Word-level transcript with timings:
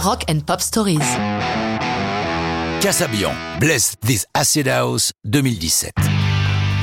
Rock 0.00 0.26
and 0.30 0.38
Pop 0.46 0.60
Stories. 0.60 1.00
Cassabian, 2.80 3.32
Bless 3.58 3.96
This 4.00 4.26
Acid 4.32 4.68
House 4.68 5.10
2017. 5.24 5.92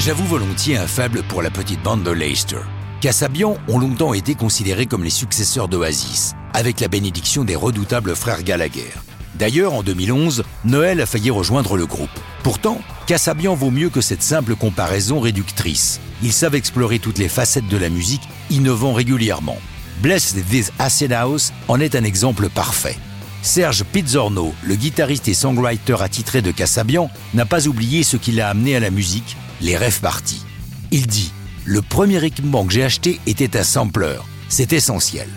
J'avoue 0.00 0.24
volontiers 0.24 0.76
un 0.76 0.88
faible 0.88 1.22
pour 1.22 1.40
la 1.40 1.50
petite 1.50 1.80
bande 1.80 2.02
de 2.02 2.10
Leicester. 2.10 2.58
Cassabian 3.00 3.56
ont 3.68 3.78
longtemps 3.78 4.14
été 4.14 4.34
considérés 4.34 4.86
comme 4.86 5.04
les 5.04 5.10
successeurs 5.10 5.68
d'Oasis, 5.68 6.32
avec 6.54 6.80
la 6.80 6.88
bénédiction 6.88 7.44
des 7.44 7.54
redoutables 7.54 8.16
frères 8.16 8.42
Gallagher. 8.42 8.90
D'ailleurs, 9.36 9.74
en 9.74 9.84
2011, 9.84 10.42
Noël 10.64 11.00
a 11.00 11.06
failli 11.06 11.30
rejoindre 11.30 11.76
le 11.76 11.86
groupe. 11.86 12.10
Pourtant, 12.42 12.80
Cassabian 13.06 13.54
vaut 13.54 13.70
mieux 13.70 13.90
que 13.90 14.00
cette 14.00 14.24
simple 14.24 14.56
comparaison 14.56 15.20
réductrice. 15.20 16.00
Ils 16.20 16.32
savent 16.32 16.56
explorer 16.56 16.98
toutes 16.98 17.18
les 17.18 17.28
facettes 17.28 17.68
de 17.68 17.76
la 17.76 17.90
musique, 17.90 18.28
innovant 18.50 18.92
régulièrement. 18.92 19.58
Bless 20.00 20.34
This 20.50 20.70
Acid 20.78 21.12
House 21.12 21.52
en 21.68 21.80
est 21.80 21.94
un 21.94 22.04
exemple 22.04 22.48
parfait. 22.48 22.96
Serge 23.42 23.84
Pizzorno, 23.84 24.54
le 24.62 24.74
guitariste 24.74 25.28
et 25.28 25.34
songwriter 25.34 25.96
attitré 26.00 26.42
de 26.42 26.50
Cassabian, 26.50 27.10
n'a 27.34 27.46
pas 27.46 27.68
oublié 27.68 28.02
ce 28.02 28.16
qui 28.16 28.32
l'a 28.32 28.48
amené 28.48 28.76
à 28.76 28.80
la 28.80 28.90
musique, 28.90 29.36
les 29.60 29.76
rêves 29.76 30.00
partis. 30.00 30.44
Il 30.90 31.06
dit 31.06 31.32
Le 31.64 31.80
premier 31.80 32.22
équipement 32.24 32.64
que 32.64 32.72
j'ai 32.72 32.84
acheté 32.84 33.20
était 33.26 33.56
un 33.56 33.62
sampler. 33.62 34.16
C'est 34.48 34.72
essentiel. 34.72 35.28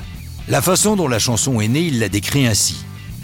La 0.47 0.61
façon 0.61 0.95
dont 0.95 1.07
la 1.07 1.19
chanson 1.19 1.61
est 1.61 1.67
née, 1.67 1.81
il 1.81 1.99
l'a 1.99 2.09
décrit 2.09 2.47
ainsi. 2.47 2.77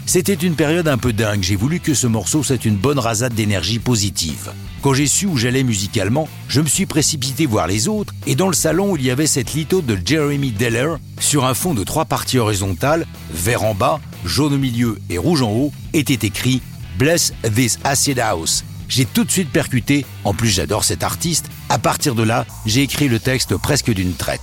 C'était 0.06 0.34
une 0.34 0.54
période 0.54 0.86
un 0.86 0.98
peu 0.98 1.14
dingue, 1.14 1.42
j'ai 1.42 1.56
voulu 1.56 1.80
que 1.80 1.94
ce 1.94 2.06
morceau 2.06 2.42
soit 2.42 2.66
une 2.66 2.76
bonne 2.76 2.98
rasade 2.98 3.32
d'énergie 3.32 3.78
positive. 3.78 4.52
Quand 4.82 4.92
j'ai 4.92 5.06
su 5.06 5.24
où 5.24 5.38
j'allais 5.38 5.62
musicalement, 5.62 6.28
je 6.46 6.60
me 6.60 6.68
suis 6.68 6.84
précipité 6.84 7.46
voir 7.46 7.66
les 7.66 7.88
autres, 7.88 8.14
et 8.26 8.34
dans 8.34 8.48
le 8.48 8.54
salon 8.54 8.92
où 8.92 8.96
il 8.96 9.04
y 9.04 9.10
avait 9.10 9.26
cette 9.26 9.54
litho 9.54 9.80
de 9.80 9.98
Jeremy 10.04 10.50
Deller, 10.50 10.96
sur 11.18 11.46
un 11.46 11.54
fond 11.54 11.72
de 11.72 11.84
trois 11.84 12.04
parties 12.04 12.38
horizontales, 12.38 13.06
vert 13.32 13.64
en 13.64 13.74
bas, 13.74 13.98
jaune 14.26 14.52
au 14.52 14.58
milieu 14.58 14.98
et 15.08 15.16
rouge 15.16 15.40
en 15.40 15.50
haut, 15.50 15.72
était 15.94 16.26
écrit 16.26 16.60
Bless 16.98 17.32
this 17.54 17.78
acid 17.82 18.18
house. 18.18 18.62
J'ai 18.88 19.06
tout 19.06 19.24
de 19.24 19.30
suite 19.30 19.50
percuté, 19.50 20.04
en 20.24 20.34
plus 20.34 20.50
j'adore 20.50 20.84
cet 20.84 21.02
artiste, 21.02 21.46
à 21.70 21.78
partir 21.78 22.14
de 22.14 22.22
là, 22.22 22.44
j'ai 22.66 22.82
écrit 22.82 23.08
le 23.08 23.18
texte 23.18 23.56
presque 23.56 23.90
d'une 23.90 24.12
traite. 24.12 24.40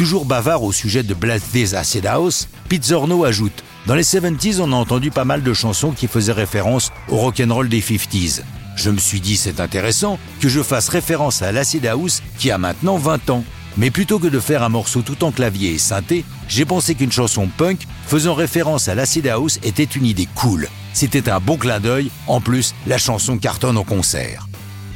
Toujours 0.00 0.24
bavard 0.24 0.62
au 0.62 0.72
sujet 0.72 1.02
de 1.02 1.14
this 1.52 1.74
acid 1.74 2.06
house, 2.06 2.48
Pizzorno 2.70 3.22
ajoute 3.26 3.62
dans 3.86 3.94
les 3.94 4.02
70s, 4.02 4.58
on 4.58 4.72
a 4.72 4.76
entendu 4.76 5.10
pas 5.10 5.26
mal 5.26 5.42
de 5.42 5.52
chansons 5.52 5.90
qui 5.90 6.06
faisaient 6.06 6.32
référence 6.32 6.90
au 7.10 7.16
rock'n'roll 7.16 7.68
des 7.68 7.82
50s. 7.82 8.40
Je 8.76 8.88
me 8.88 8.96
suis 8.96 9.20
dit 9.20 9.36
c'est 9.36 9.60
intéressant 9.60 10.18
que 10.40 10.48
je 10.48 10.62
fasse 10.62 10.88
référence 10.88 11.42
à 11.42 11.52
l'acid 11.52 11.84
house 11.84 12.22
qui 12.38 12.50
a 12.50 12.56
maintenant 12.56 12.96
20 12.96 13.28
ans. 13.28 13.44
Mais 13.76 13.90
plutôt 13.90 14.18
que 14.18 14.28
de 14.28 14.40
faire 14.40 14.62
un 14.62 14.70
morceau 14.70 15.02
tout 15.02 15.22
en 15.22 15.32
clavier 15.32 15.74
et 15.74 15.78
synthé, 15.78 16.24
j'ai 16.48 16.64
pensé 16.64 16.94
qu'une 16.94 17.12
chanson 17.12 17.50
punk 17.54 17.86
faisant 18.06 18.32
référence 18.32 18.88
à 18.88 18.94
l'acid 18.94 19.26
house 19.26 19.58
était 19.62 19.84
une 19.84 20.06
idée 20.06 20.28
cool. 20.34 20.70
C'était 20.94 21.28
un 21.28 21.40
bon 21.40 21.58
clin 21.58 21.78
d'œil, 21.78 22.10
en 22.26 22.40
plus 22.40 22.74
la 22.86 22.96
chanson 22.96 23.36
cartonne 23.36 23.76
en 23.76 23.84
concert. 23.84 24.49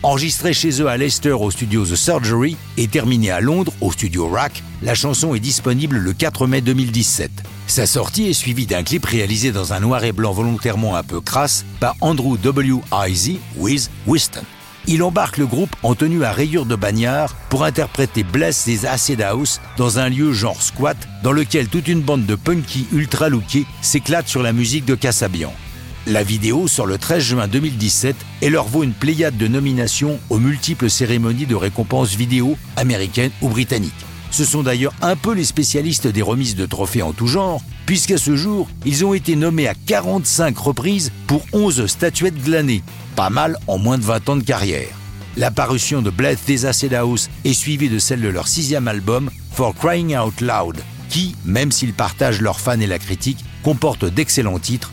Enregistrée 0.05 0.53
chez 0.53 0.83
eux 0.83 0.87
à 0.87 0.99
Leicester 0.99 1.33
au 1.33 1.51
studio 1.51 1.87
The 1.87 1.97
Surgery 1.97 2.59
et 2.77 2.89
terminée 2.89 3.31
à 3.31 3.41
Londres 3.41 3.73
au 3.81 3.91
studio 3.91 4.29
Rack, 4.29 4.63
la 4.83 4.95
chanson 4.95 5.35
est 5.35 5.41
disponible 5.41 5.97
le 5.97 6.13
4 6.13 6.47
mai 6.47 6.61
2017. 6.61 7.31
Sa 7.67 7.87
sortie 7.87 8.29
est 8.29 8.35
suivie 8.35 8.67
d'un 8.67 8.83
clip 8.83 9.07
réalisé 9.07 9.51
dans 9.51 9.73
un 9.73 9.81
noir 9.81 10.05
et 10.05 10.13
blanc 10.13 10.33
volontairement 10.33 10.95
un 10.95 11.03
peu 11.03 11.23
crasse 11.23 11.65
par 11.81 11.97
Andrew 12.03 12.37
W. 12.37 12.81
Izzy 12.93 13.39
with 13.57 13.89
Winston. 14.07 14.43
Il 14.87 15.03
embarque 15.03 15.39
le 15.39 15.47
groupe 15.47 15.75
en 15.83 15.95
tenue 15.95 16.23
à 16.23 16.33
rayures 16.33 16.67
de 16.67 16.77
bagnard 16.77 17.35
pour 17.49 17.65
interpréter 17.65 18.25
Bless 18.25 18.67
des 18.67 18.85
Acid 18.85 19.23
House 19.23 19.63
dans 19.79 20.01
un 20.01 20.11
lieu 20.11 20.35
genre 20.35 20.61
squat 20.61 20.99
dans 21.23 21.33
lequel 21.33 21.69
toute 21.69 21.89
une 21.89 22.03
bande 22.03 22.27
de 22.27 22.35
punky 22.35 22.87
ultra 22.93 23.31
lookés 23.31 23.65
s'éclate 23.81 24.29
sur 24.29 24.43
la 24.43 24.53
musique 24.53 24.85
de 24.85 24.97
Cassabian. 24.97 25.55
La 26.07 26.23
vidéo 26.23 26.69
sort 26.69 26.85
le 26.85 26.99
13 26.99 27.23
juin 27.23 27.49
2017 27.49 28.15
et 28.43 28.51
leur 28.51 28.67
vaut 28.67 28.83
une 28.83 28.93
pléiade 28.93 29.39
de 29.39 29.49
nominations 29.49 30.21
aux 30.29 30.39
multiples 30.39 30.91
cérémonies 30.91 31.47
de 31.47 31.55
récompenses 31.55 32.15
vidéo 32.15 32.59
américaines 32.77 33.31
ou 33.41 33.49
britanniques. 33.49 33.93
Ce 34.31 34.45
sont 34.45 34.63
d'ailleurs 34.63 34.93
un 35.01 35.17
peu 35.17 35.33
les 35.33 35.45
spécialistes 35.45 36.07
des 36.07 36.21
remises 36.21 36.57
de 36.57 36.67
trophées 36.67 37.01
en 37.01 37.15
tout 37.15 37.27
genre, 37.27 37.63
puisqu'à 37.87 38.19
ce 38.19 38.37
jour, 38.37 38.69
ils 38.85 39.03
ont 39.07 39.15
été 39.15 39.35
nommés 39.35 39.67
à 39.67 39.75
45 39.75 40.59
reprises 40.59 41.11
pour 41.27 41.43
11 41.55 41.87
statuettes 41.87 42.43
glanées, 42.43 42.83
pas 43.17 43.31
mal 43.31 43.57
en 43.67 43.79
moins 43.79 43.97
de 43.97 44.05
20 44.05 44.29
ans 44.29 44.37
de 44.37 44.43
carrière. 44.43 44.89
La 45.39 45.51
parution 45.51 46.03
de 46.03 46.13
Acid 46.67 46.93
House 46.93 47.31
est 47.47 47.55
suivie 47.55 47.89
de 47.89 47.99
celle 47.99 48.21
de 48.21 48.29
leur 48.29 48.47
sixième 48.47 48.89
album, 48.89 49.31
For 49.55 49.75
Crying 49.75 50.19
Out 50.19 50.43
Loud, 50.43 50.77
qui, 51.09 51.35
même 51.47 51.73
s'ils 51.73 51.95
partagent 51.95 52.43
leurs 52.43 52.61
fans 52.61 52.81
et 52.81 52.87
la 52.87 52.99
critique, 52.99 53.43
comporte 53.63 54.05
d'excellents 54.05 54.59
titres, 54.59 54.93